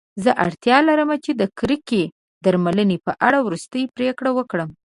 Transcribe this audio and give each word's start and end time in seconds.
زه 0.23 0.31
اړتیا 0.45 0.77
لرم 0.89 1.09
چې 1.25 1.31
د 1.41 1.43
کړکۍ 1.59 2.03
درملنې 2.45 2.97
په 3.05 3.11
اړه 3.27 3.37
وروستۍ 3.45 3.83
پریکړه 3.95 4.31
وکړم. 4.37 4.69